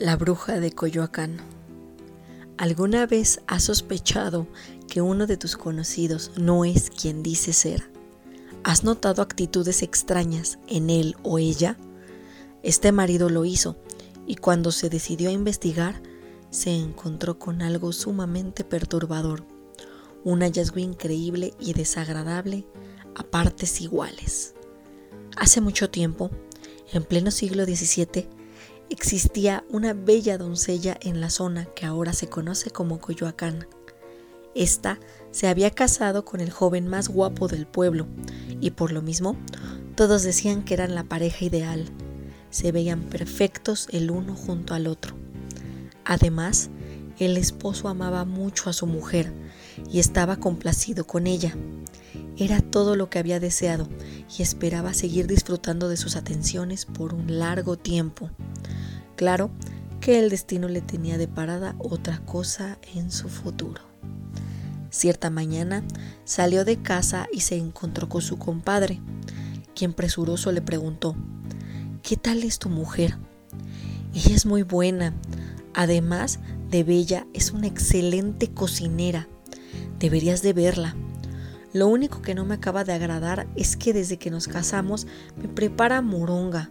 [0.00, 1.36] La bruja de Coyoacán.
[2.58, 4.48] ¿Alguna vez has sospechado
[4.88, 7.92] que uno de tus conocidos no es quien dice ser?
[8.64, 11.78] ¿Has notado actitudes extrañas en él o ella?
[12.64, 13.76] Este marido lo hizo
[14.26, 16.02] y cuando se decidió a investigar,
[16.50, 19.44] se encontró con algo sumamente perturbador,
[20.24, 22.66] un hallazgo increíble y desagradable
[23.14, 24.54] a partes iguales.
[25.36, 26.32] Hace mucho tiempo,
[26.92, 28.28] en pleno siglo XVII,
[28.94, 33.66] existía una bella doncella en la zona que ahora se conoce como Coyoacán.
[34.54, 35.00] Esta
[35.32, 38.06] se había casado con el joven más guapo del pueblo
[38.60, 39.36] y por lo mismo
[39.96, 41.86] todos decían que eran la pareja ideal.
[42.50, 45.16] Se veían perfectos el uno junto al otro.
[46.04, 46.70] Además,
[47.18, 49.32] el esposo amaba mucho a su mujer
[49.90, 51.56] y estaba complacido con ella.
[52.36, 53.88] Era todo lo que había deseado
[54.38, 58.30] y esperaba seguir disfrutando de sus atenciones por un largo tiempo.
[59.16, 59.50] Claro
[60.00, 63.82] que el destino le tenía deparada otra cosa en su futuro.
[64.90, 65.82] Cierta mañana
[66.24, 69.00] salió de casa y se encontró con su compadre,
[69.74, 71.16] quien presuroso le preguntó,
[72.02, 73.16] ¿qué tal es tu mujer?
[74.14, 75.14] Ella es muy buena,
[75.74, 76.38] además
[76.70, 79.26] de bella, es una excelente cocinera.
[79.98, 80.94] Deberías de verla.
[81.72, 85.48] Lo único que no me acaba de agradar es que desde que nos casamos me
[85.48, 86.70] prepara moronga.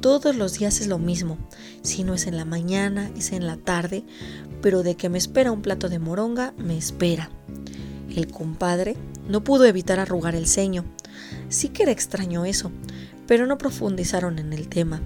[0.00, 1.38] Todos los días es lo mismo.
[1.82, 4.04] Si no es en la mañana, es en la tarde,
[4.62, 7.30] pero de que me espera un plato de moronga, me espera.
[8.14, 8.96] El compadre
[9.28, 10.84] no pudo evitar arrugar el ceño.
[11.48, 12.70] Sí que era extraño eso,
[13.26, 15.02] pero no profundizaron en el tema.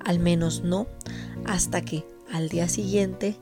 [0.00, 0.86] Al menos no,
[1.44, 3.36] hasta que, al día siguiente,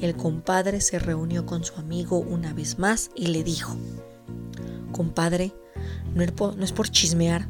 [0.00, 3.74] el compadre se reunió con su amigo una vez más y le dijo,
[4.92, 5.52] Compadre,
[6.14, 7.48] no es por chismear,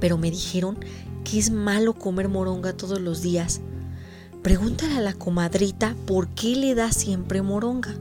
[0.00, 0.78] pero me dijeron
[1.24, 3.60] que es malo comer moronga todos los días.
[4.42, 7.94] Pregúntale a la comadrita por qué le da siempre moronga.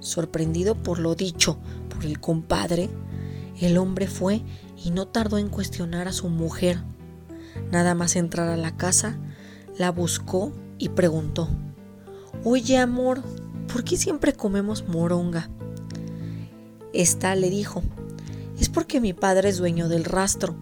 [0.00, 1.58] Sorprendido por lo dicho
[1.88, 2.90] por el compadre,
[3.58, 4.42] el hombre fue
[4.84, 6.82] y no tardó en cuestionar a su mujer.
[7.72, 9.16] Nada más entrar a la casa,
[9.78, 11.48] la buscó y preguntó,
[12.44, 13.22] Oye amor,
[13.72, 15.48] ¿por qué siempre comemos moronga?
[16.92, 17.82] Esta le dijo,
[18.60, 20.54] es porque mi padre es dueño del rastro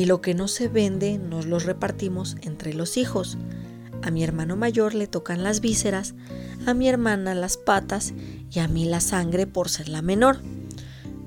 [0.00, 3.36] y lo que no se vende nos lo repartimos entre los hijos.
[4.00, 6.14] A mi hermano mayor le tocan las vísceras,
[6.64, 8.14] a mi hermana las patas
[8.50, 10.38] y a mí la sangre por ser la menor.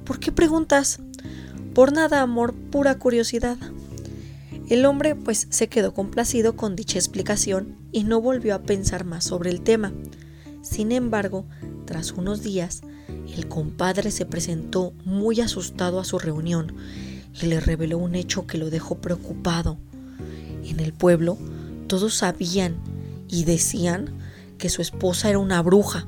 [0.06, 0.97] ¿Por qué preguntas?
[1.75, 3.59] Por nada, amor, pura curiosidad.
[4.69, 9.23] El hombre pues se quedó complacido con dicha explicación y no volvió a pensar más
[9.23, 9.94] sobre el tema.
[10.63, 11.45] Sin embargo,
[11.85, 12.81] tras unos días,
[13.38, 16.73] el compadre se presentó muy asustado a su reunión
[17.41, 19.77] y le reveló un hecho que lo dejó preocupado.
[20.63, 21.38] En el pueblo
[21.88, 22.77] todos sabían
[23.27, 24.17] y decían
[24.57, 26.07] que su esposa era una bruja.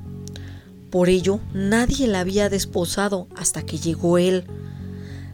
[0.91, 4.45] Por ello nadie la había desposado hasta que llegó él.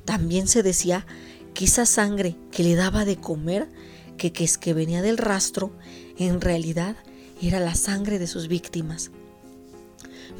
[0.05, 1.05] También se decía
[1.53, 3.69] que esa sangre que le daba de comer,
[4.17, 5.71] que, que es que venía del rastro,
[6.17, 6.95] en realidad
[7.41, 9.11] era la sangre de sus víctimas.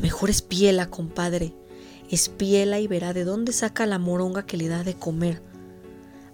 [0.02, 1.54] Mejor espiela, compadre,
[2.16, 5.42] espiela y verá de dónde saca la moronga que le da de comer.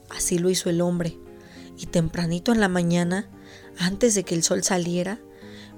[0.09, 1.17] Así lo hizo el hombre,
[1.77, 3.29] y tempranito en la mañana,
[3.77, 5.19] antes de que el sol saliera,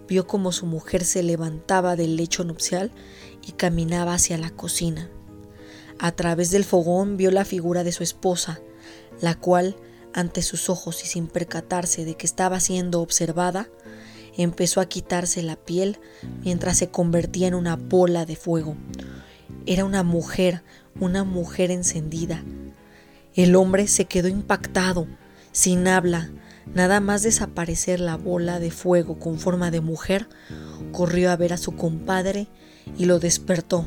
[0.07, 2.91] vio como su mujer se levantaba del lecho nupcial
[3.45, 5.09] y caminaba hacia la cocina.
[5.99, 8.61] A través del fogón vio la figura de su esposa,
[9.21, 9.75] la cual,
[10.13, 13.69] ante sus ojos y sin percatarse de que estaba siendo observada,
[14.37, 15.99] empezó a quitarse la piel
[16.43, 18.77] mientras se convertía en una bola de fuego.
[19.65, 20.63] Era una mujer,
[20.99, 22.43] una mujer encendida.
[23.35, 25.07] El hombre se quedó impactado,
[25.51, 26.29] sin habla,
[26.73, 30.27] nada más desaparecer la bola de fuego con forma de mujer,
[30.91, 32.47] corrió a ver a su compadre
[32.97, 33.85] y lo despertó,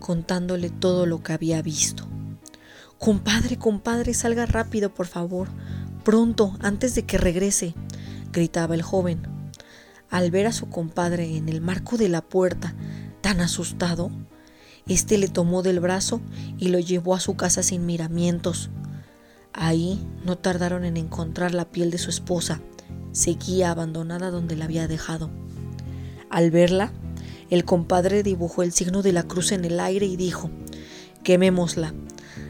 [0.00, 2.08] contándole todo lo que había visto.
[2.98, 5.48] Compadre, compadre, salga rápido, por favor,
[6.04, 7.74] pronto, antes de que regrese,
[8.32, 9.20] gritaba el joven.
[10.08, 12.74] Al ver a su compadre en el marco de la puerta,
[13.20, 14.10] tan asustado,
[14.88, 16.20] este le tomó del brazo
[16.58, 18.70] y lo llevó a su casa sin miramientos.
[19.52, 22.60] Ahí no tardaron en encontrar la piel de su esposa.
[23.10, 25.30] Seguía abandonada donde la había dejado.
[26.30, 26.92] Al verla,
[27.50, 30.50] el compadre dibujó el signo de la cruz en el aire y dijo,
[31.24, 31.94] quemémosla.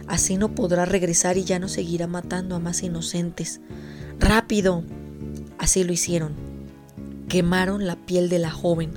[0.06, 3.61] Así no podrá regresar y ya no seguirá matando a más inocentes.
[4.21, 4.85] ¡Rápido!
[5.59, 6.35] Así lo hicieron.
[7.29, 8.93] Quemaron la piel de la joven,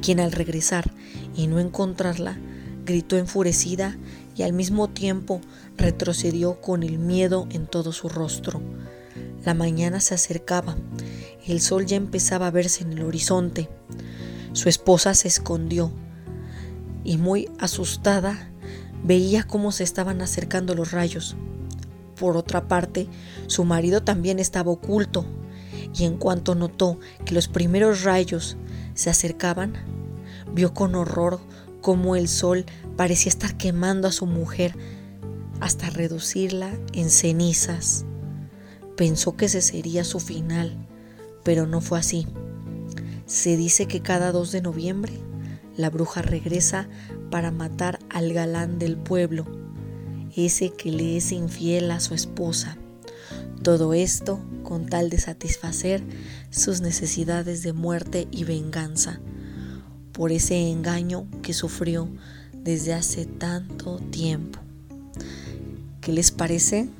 [0.00, 0.90] quien al regresar
[1.36, 2.38] y no encontrarla,
[2.84, 3.96] gritó enfurecida
[4.36, 5.40] y al mismo tiempo
[5.76, 8.60] retrocedió con el miedo en todo su rostro.
[9.44, 10.76] La mañana se acercaba.
[11.46, 13.68] El sol ya empezaba a verse en el horizonte.
[14.52, 15.90] Su esposa se escondió
[17.04, 18.50] y muy asustada
[19.02, 21.36] veía cómo se estaban acercando los rayos.
[22.18, 23.08] Por otra parte,
[23.46, 25.24] su marido también estaba oculto
[25.94, 28.56] y en cuanto notó que los primeros rayos
[28.94, 29.74] se acercaban,
[30.52, 31.40] vio con horror
[31.80, 32.64] cómo el sol
[32.96, 34.74] parecía estar quemando a su mujer
[35.60, 38.04] hasta reducirla en cenizas.
[38.96, 40.76] Pensó que ese sería su final,
[41.44, 42.26] pero no fue así.
[43.26, 45.12] Se dice que cada 2 de noviembre
[45.76, 46.88] la bruja regresa
[47.30, 49.46] para matar al galán del pueblo,
[50.36, 52.76] ese que le es infiel a su esposa.
[53.62, 56.02] Todo esto con tal de satisfacer
[56.50, 59.20] sus necesidades de muerte y venganza
[60.20, 62.06] por ese engaño que sufrió
[62.52, 64.60] desde hace tanto tiempo.
[66.02, 66.90] ¿Qué les parece?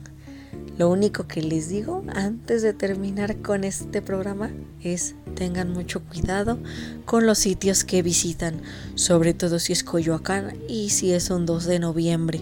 [0.78, 4.50] Lo único que les digo antes de terminar con este programa
[4.80, 6.58] es tengan mucho cuidado
[7.04, 8.62] con los sitios que visitan,
[8.94, 12.40] sobre todo si es Coyoacán y si es un 2 de noviembre.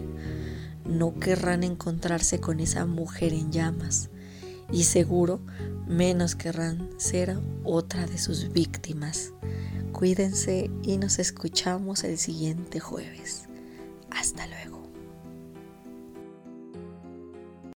[0.89, 4.11] No querrán encontrarse con esa mujer en llamas
[4.71, 5.41] y seguro
[5.89, 9.33] menos querrán ser otra de sus víctimas.
[9.99, 13.49] Cuídense y nos escuchamos el siguiente jueves.
[14.13, 14.88] Hasta luego.